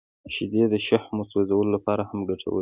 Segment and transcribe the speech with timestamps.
[0.33, 2.59] •شیدې د شحمو سوځولو لپاره هم ګټورې دي.